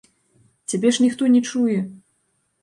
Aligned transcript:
Цябе 0.73 0.93
ж 0.97 1.03
ніхто 1.05 1.29
не 1.35 1.41
чуе! 1.49 1.77